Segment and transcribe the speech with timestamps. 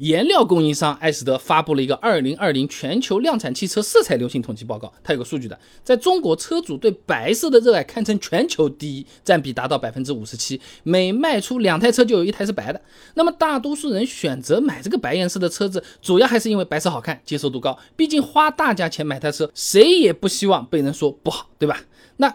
[0.00, 12.80] 颜料供应商埃斯德发布了一个二零二零全球量产汽车色彩流行统计报告，它有个数据的，在中国车主对白色的热爱堪称全球第一，占比达到百分之五十七，每卖出两台车就有一台是白的。
[13.14, 17.78] 那么大多数人选择买这个白颜色的车子，主要还是因为白色好看，接受度高。
[17.94, 21.78] 毕竟花大价钱买台车，谁也不希望被人说不好，对吧？
[22.16, 22.34] 那。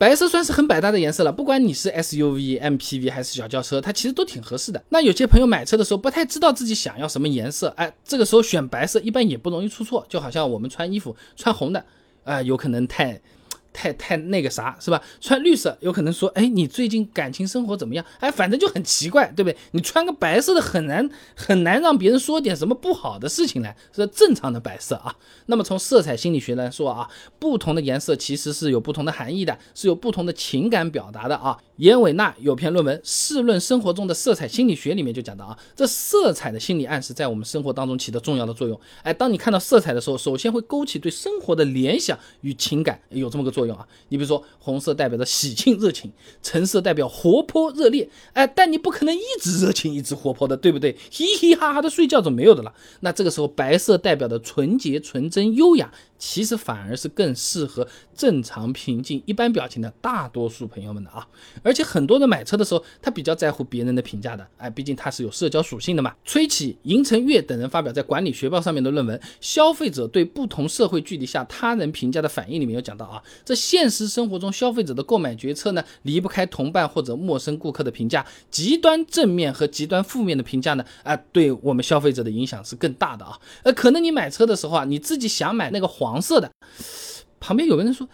[0.00, 4.82] 白色算是很百搭的颜色了，不管你是 SUV、MPV 还是小轿车，它其实都挺合适的。
[4.88, 10.06] 那有些朋友买车的时候不太知道自己想要什么颜色，哎，这个时候选白色一般也不容易出错。
[10.08, 11.84] 就好像我们穿衣服穿红的，
[12.24, 13.20] 啊，有可能太。
[13.72, 15.02] 太太那个啥是吧？
[15.20, 18.04] 穿绿色有可能说，哎，你最近感情生活怎么样？
[18.18, 19.56] 哎，反正就很奇怪，对不对？
[19.72, 25.14] 你穿个白色的很难很难让别人说点什么不好的事情来，是正常的白色啊。
[25.46, 31.58] 那么从色彩心理学来说啊，不同的颜色其实是有不同的含义的，是有不同的情感表达的啊。
[31.76, 38.78] 严伟纳有篇论文《试论生活中的色彩心理学》里面就讲到啊，这色彩的心理暗示在我们生活当中起着重要的作用。
[39.02, 43.86] 哎，当你看到色彩的时候，首先会勾起对生活的联想与情感，有这么个作作用啊。
[44.08, 46.10] 你比如说，红色代表着喜庆热情，
[46.42, 48.08] 橙色代表活泼热烈。
[48.32, 50.96] 哎，但你不可能一直热情，一直活泼的，对不对？
[51.10, 52.72] 嘻嘻哈哈的睡觉就没有的了。
[53.00, 55.92] 那这个时候，白色代表的纯洁、纯真、优雅。
[56.22, 61.26] 其实反而是更适合正常、平静、一般表情的大多数朋友们的啊！
[61.62, 66.14] 而且很多人买车的时候，他比较在乎别人的评价的，哎，毕竟他是有社交属性的嘛。
[66.26, 83.38] 崔启、银成月等人发表在《管理学报》上面的论文《消费者对不同社会距离下他人评价的反应》里面有讲到啊，在现实生活中消费者的购买决策呢，离不开同伴或者陌生顾客的评价，极端正面和极端负面的评价呢，啊，对我们消费者的影响是更大的啊。
[83.64, 85.90] 呃，可能你买车的时候啊，你自己想买那个。
[85.90, 86.48] 黄色的，
[87.40, 88.08] 旁边有个人说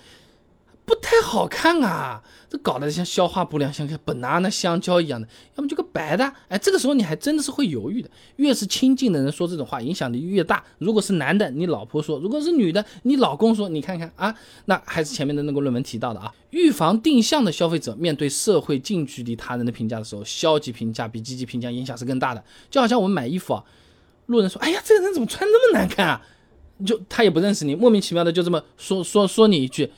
[0.86, 8.08] 不太好看啊，这搞得像消化不良，像个 banana 香蕉一样的，要么就个白的，哎，这个时候你还真的是会犹豫的。
[8.36, 10.62] 越是亲近的人说这种话，影响力越大。
[10.78, 13.68] 如果是男的，你老婆说；如果是女的，你老公说。
[13.68, 14.32] 你看看啊，
[14.66, 22.42] 那还是前面的那个论文提到的啊，预防定向的消费者面对社会近距离他人的评价的时候，消极评价比积极评价影响是更大的。
[22.70, 23.64] 就好像我们买衣服啊，
[24.26, 26.22] 路人说，哎呀，这个人怎么穿那么难看啊？
[26.86, 29.90] 就他也不认识你，莫名其妙的就这么说说说你一句，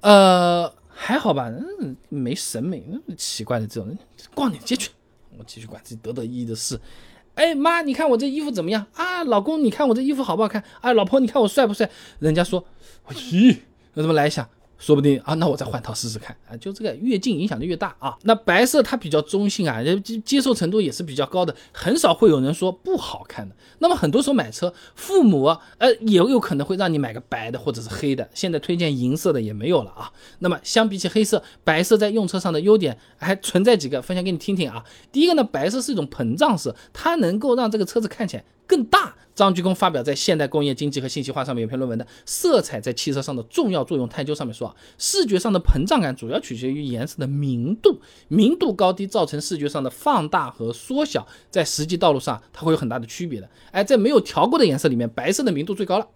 [0.00, 2.84] 呃，还好吧，嗯，没审美，
[3.16, 3.98] 奇怪的这种人，
[4.34, 4.90] 逛点街去，
[5.38, 6.78] 我继续管自己得得意的事。
[7.34, 9.22] 哎妈，你看我这衣服怎么样啊？
[9.24, 10.62] 老公，你看我这衣服好不好看？
[10.80, 11.90] 啊，老婆，你看我帅不帅？
[12.18, 12.64] 人家说，
[13.10, 13.58] 咦，
[13.94, 14.48] 我怎么来一下？
[14.78, 16.56] 说不定啊，那我再换套试试看啊！
[16.56, 18.16] 就这个越近影响力越大啊。
[18.22, 23.54] 那白色它比较中性啊，接接受程度也是比较高的，很少会有人说不好看的。
[23.78, 25.44] 那么很多时候买车，父母
[25.78, 30.12] 呃也有可能会让你买个白的或者是黑的，现在推荐银色的也没有了啊。
[30.40, 34.84] 那么相比起黑色，白色在用车上的优点还存在几个，分享给你听听啊。
[35.10, 38.44] 第一个呢，白色是一种膨胀色，它能够让这个车子看起来。
[38.68, 53.48] 更大，张鞠躬发表在《现代工业经济和信息化》上面有篇论文的《色彩在汽车上的重要作用探究》上面说啊，视觉上的膨胀感主要取决于颜色的明度，明度高低造成视觉上的放大和缩小，在实际道路上它会有很大的区别的。
[53.72, 56.08] 哎，在没有调过的颜色里面，白色的明度最高了，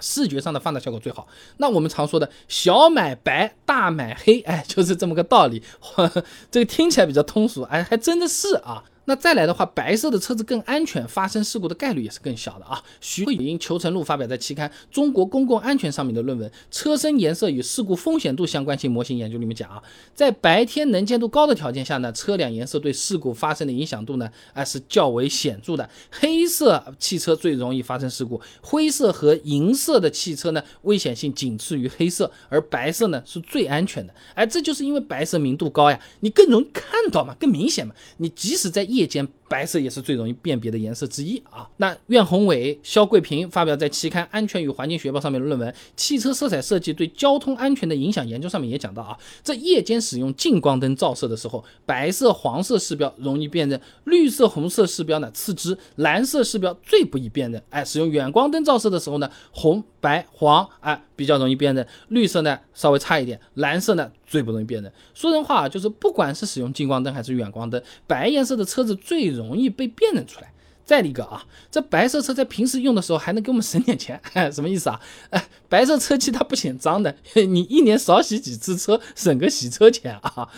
[0.00, 1.28] 视觉上的放大效果最好。
[1.58, 5.62] 那我们常说的小买白，大买黑，哎，就是这么个道理。
[6.50, 8.84] 这个听起来比较通俗，哎，还真的是啊。
[9.08, 12.82] 那再来的话，白色的车子更安全，发生事故的概率也是更小的啊。
[13.00, 19.80] 徐慧英、裘成禄发表在期刊《中国公共安全》上面的论文《车身颜色与事故风险度相关性模型研究》里面讲啊，
[20.12, 25.88] 在白天能见度高的条件下呢，车辆颜色对事故发生的影响度呢，啊是较为显著的。
[26.10, 34.12] 黑色汽车最容易发生事故，灰色和银色的汽车呢，危险性仅次于黑色，而白色呢是最安全的。
[34.34, 37.94] 哎，这就是因为白色明度高呀，你更容易看到嘛，更明显嘛。
[38.16, 41.68] 你即使在夜夜间，白色也是最容易辨别的颜色之一啊。
[41.76, 57.62] 那苑宏伟、肖桂平发表在期刊《安全与环境学报》上面的论文《汽车色彩设计对交通安全的影响研究》上面也讲到啊，在夜间使用近光灯照射的时候，白色、黄色视标容易辨认，绿色、红色视标呢次之，蓝色视标最不易辨认。
[57.70, 64.10] 哎，使用远光灯照射的时候呢，红、白、黄啊比较容易辨认，绿色呢稍微差一点，蓝色呢。
[64.28, 64.92] 最不容易辨认。
[65.14, 70.52] 说人话啊，就是不管是使用近光灯还是远光灯，白颜色的车子最容易被辨认出来。
[70.84, 74.20] 再一个啊，这白色车在平时用的时候还能给我们省点钱，
[74.54, 75.00] 什么意思啊？
[75.30, 80.48] 哎， 白色车漆它不显脏的， 你一年少洗几次车，省个洗车钱啊。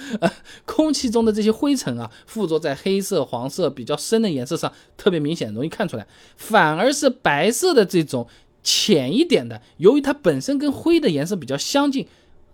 [0.66, 6.06] 空气中的这些灰尘啊，附着在黑色、黄色比较深的颜色上，特别明显，容易看出来。
[6.36, 8.28] 反而是白色的这种
[8.62, 12.06] 浅一点的，由于它本身跟灰的颜色比较相近。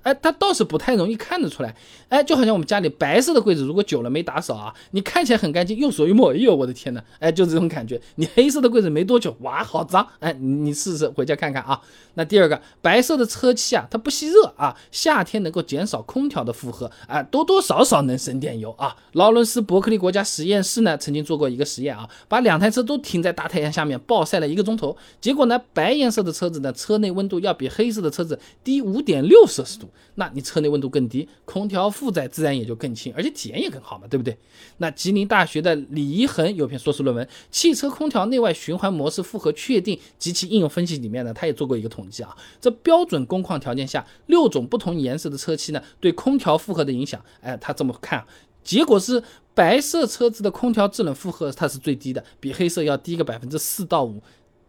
[0.04, 1.74] 哎，它倒是不太容易看得出来。
[2.08, 7.02] 哎，就好像我们家里白色的柜子，如果久了没打扫啊，你看起来很干净，用手一摸，哎呦，我的天哪！
[7.18, 8.00] 哎，就这种感觉。
[8.14, 10.06] 你黑色的柜子没多久，哇，好脏！
[10.20, 11.80] 哎，你试试回家看看啊。
[12.14, 18.94] 那第二个，白色的车漆啊，它不吸热啊，夏天能够减少空调的负荷啊，多多少少能省点油啊。
[19.12, 29.88] 劳伦斯伯克利国家实验室呢，曾经做过一个实验啊，把两台车都停在大太阳下面暴晒了一个钟头，结果呢，白颜色的车子呢，车内温度要比黑色的车子低五点六摄氏度。
[30.16, 34.36] 那你车内温度更低，空调负载自然也就更轻，而且体验也更好嘛，对不对？
[34.78, 48.24] 那吉林大学的李一恒有篇硕士论文《汽车空调内外循环模式负荷确定及其应用分析》里面呢，他也做过一个统计啊，这标准工况条件下，六种不同颜色的车漆呢，对空调负荷的影响，哎，他这么看，
[48.62, 49.22] 结果是
[49.54, 54.20] 白色车子的空调制冷负荷它是最低的，比黑色要低个百分之四到五。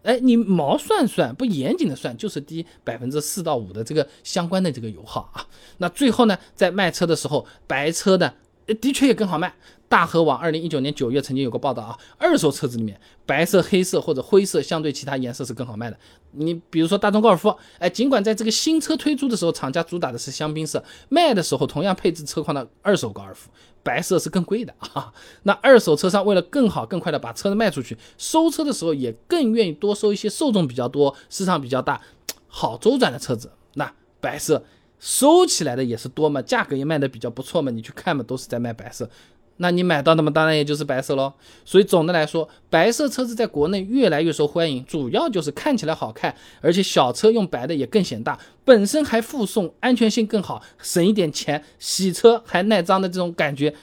[0.06, 5.46] 哎，你毛算算，不严谨的算，就是低百分之四到五的这个相关的这个油耗啊。
[5.80, 8.34] 那最后呢，在卖车的时候，白车的
[8.73, 9.53] 的确也更好卖。
[9.88, 15.97] 大河网二零一九年九月曾经有个报道啊，二手车子里面白色、黑色或者灰色相对其他颜色是更好卖的。
[16.31, 23.51] 你比如说大众高尔夫，哎，尽管在这个新车推出的时候，厂家主打的是香槟色，卖的时候同样配置车况的二手高尔夫，
[23.83, 25.13] 白色是更贵的啊。
[25.44, 32.01] 那二手车商为了更好更快的把车子卖出去，收车的时候也更愿意多收一些受众比较多、市场比较大、
[32.47, 33.51] 好周转的车子。
[33.75, 34.63] 那白色
[35.00, 39.09] 收起来的也是多嘛，价格也卖的比较不错嘛，你去看嘛，都是在卖白色。
[39.57, 41.31] 那你买到的嘛，当然也就是白色喽。
[41.63, 53.74] 所以总的来说，白色车子在国内越来越受欢迎，主要就是看起来好看，而且小车用白的也更显大，本身还附送安全性更好，省一点钱，洗车还耐脏的这种感觉，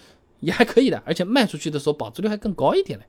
[0.41, 3.07] 也还可以的，而且卖出去的时候保值率还更高一点嘞。